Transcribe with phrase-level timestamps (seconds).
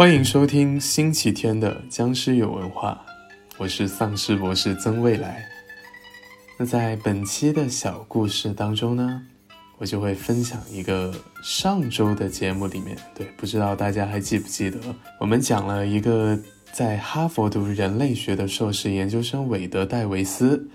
[0.00, 2.98] 欢迎收听星期天的僵尸有文化，
[3.58, 5.44] 我是丧尸博士曾未来。
[6.56, 9.20] 那在本期的小故事当中呢，
[9.76, 14.80] 我就会分享一个上周的节目里面，对，不知道大家还记不记得，
[15.18, 16.40] 我们讲了一个
[16.72, 20.66] 在哈佛读人类学的硕士研究生韦德戴维斯。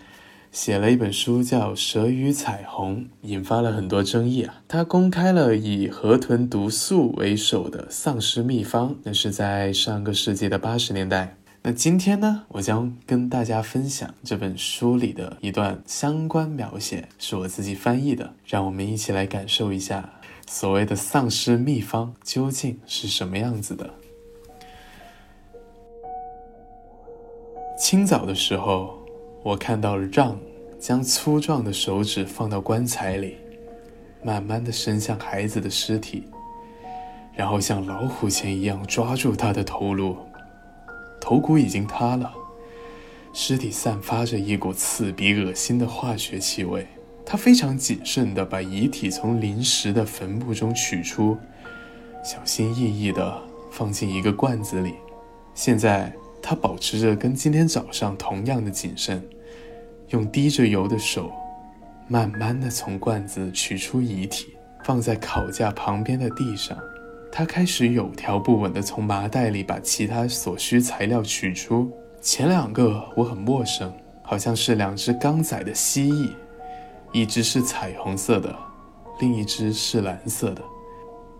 [0.56, 4.64] 写了一本书叫《蛇与彩虹》，引发了很多争议啊。
[4.70, 11.36] 他公开了以河豚毒素为首的丧尸秘方，那是在上个世纪的八十年代。
[11.62, 18.34] 那今天呢，我将跟大家分享这本书里的一段相关描写，是我自己翻译的。
[18.46, 20.10] 让我们一起来感受一下
[20.48, 23.94] 所谓的丧尸秘方究竟是什么样子的。
[27.78, 29.05] 清早的时候。
[29.46, 30.36] 我看到了让
[30.80, 33.38] 将粗壮的手指放到棺材里，
[34.24, 36.24] 慢慢的伸向孩子的尸体，
[37.36, 40.18] 然后像老虎钳一样抓住他的头颅。
[41.22, 42.34] 头骨已经塌了，
[43.34, 46.88] 尸体散发着一股刺鼻恶心的化学气味。
[47.24, 51.38] 他非常谨慎地把遗体从临时的坟墓中取出，
[52.24, 53.40] 小心翼翼地
[53.70, 54.96] 放进一个罐子里。
[55.54, 56.12] 现在
[56.42, 59.24] 他保持着跟今天早上同样的谨慎。
[60.16, 61.30] 用滴着油的手，
[62.08, 64.56] 慢慢的从罐子取出遗体，
[64.86, 66.78] 放在烤架旁边的地上。
[67.30, 71.92] 他开始有条不紊地从麻袋里把其他所需材料取出。
[72.22, 73.94] 前两个我很陌生，
[74.24, 76.32] 好像是两只刚宰的蜥蜴，
[77.12, 78.56] 一只是彩虹色的，
[79.20, 80.62] 另一只是蓝色的。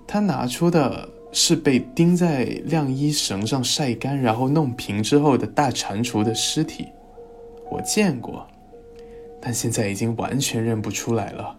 [0.06, 6.88] 他拿出的是被钉在晾衣绳上晒干，然后弄平之后的大蟾蜍的尸体，
[7.72, 8.46] 我见过。
[9.46, 11.56] 但现在已经完全认不出来了，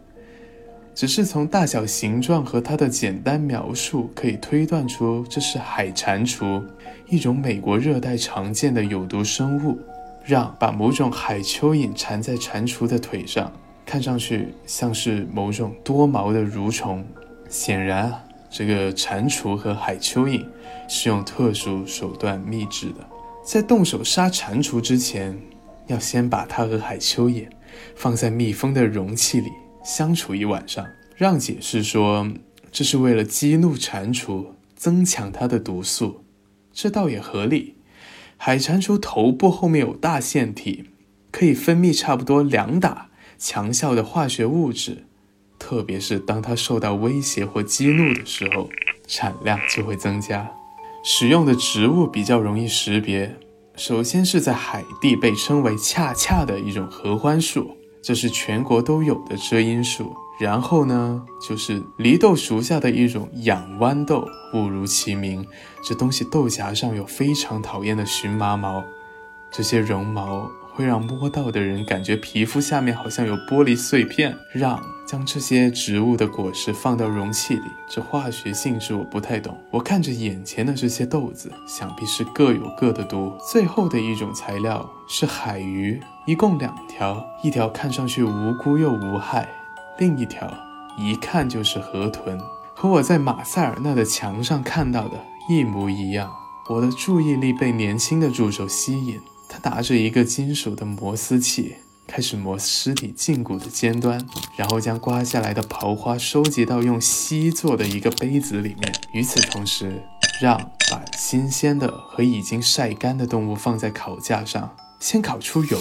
[0.93, 6.61] 只是从大小、形状和它的简单描述，可以推断出这是海蟾蜍，
[7.09, 9.79] 一种美国热带常见的有毒生物。
[10.25, 13.53] 让把某种海蚯蚓缠在蟾蜍的腿上，
[13.85, 17.07] 看上去像是某种多毛的蠕虫。
[17.49, 18.13] 显然，
[18.51, 20.45] 这个蟾蜍和海蚯蚓
[20.89, 23.07] 是用特殊手段秘制的。
[23.45, 25.39] 在动手杀蟾蜍之前，
[25.87, 27.49] 要先把它和海蚯蚓。
[27.95, 29.51] 放在密封的容器里
[29.85, 30.87] 相处一晚上。
[31.17, 32.27] 让解释说，
[32.73, 36.25] 这是为了激怒蟾蜍，增强它的毒素。
[36.73, 37.75] 这倒也合理。
[38.39, 40.91] 海蟾蜍头部后面有大腺体，
[41.31, 45.05] 可以分泌差不多两打强效的化学物质。
[45.59, 48.69] 特别是当它受到威胁或激怒的时候，
[49.07, 50.51] 产量就会增加。
[51.03, 53.37] 使用的植物比较容易识别。
[53.77, 60.17] 首先是在海地被称为“恰恰”的一种合欢树，这是全国都有的遮阴树。
[60.41, 65.47] 然后呢，就是梨豆属下的一种养豌豆，误如其名，
[65.83, 68.83] 这东西豆荚上有非常讨厌的荨麻毛，
[69.51, 70.51] 这些绒毛。
[70.77, 74.37] 会让摸到的人感觉皮肤下面好像有玻璃碎片。
[74.53, 74.79] 让
[75.09, 79.57] 将这些植物的果实放到容器里，这化学性质我不太懂。
[79.71, 83.33] 我看着眼前的这些豆子，想必是各有各的毒。
[83.51, 89.49] 最后的一种材料是海鱼，一共两条，一条看上去无辜又无害，
[89.99, 90.53] 另一条
[90.99, 92.39] 一看就是河豚，
[92.75, 96.31] 和我在马塞尔纳的墙上看到的一模一样。
[96.69, 99.21] 我的注意力被年轻的助手吸引。
[99.49, 101.77] 他拿着一个金属的磨丝器，
[102.07, 104.25] 开始磨尸体胫骨的尖端，
[104.57, 108.93] 然后将刮下来的刨花收集到用锡做的一个杯子里面。
[109.13, 110.03] 与此同时，
[110.41, 110.59] 让
[110.91, 115.81] 把新鲜的和已经晒干的动物放在烤架上，先烤出油，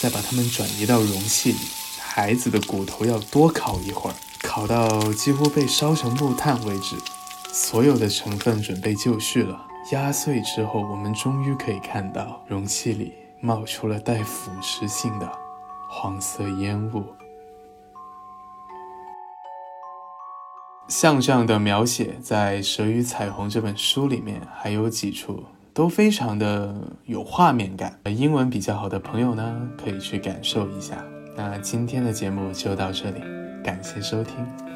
[0.00, 1.58] 再把它们转移到容器里。
[1.98, 6.96] 孩子的骨头要多烤一会儿，烤到几乎被烧成木炭为止。
[7.52, 9.66] 所有的成分准备就绪了。
[9.90, 15.30] 压碎之后，我们终于可以看到容器里冒出了带腐蚀性的
[15.90, 17.04] 黄色烟雾。
[20.88, 25.42] 像这样的描写，在《蛇与彩虹》这本书里面还有几处，
[25.74, 26.74] 都非常的
[27.06, 27.98] 有画面感。
[28.04, 31.02] 英文比较好的朋友呢，可以去感受一下。
[31.34, 33.20] 那今天的节目就到这里，
[33.64, 34.71] 感谢收听。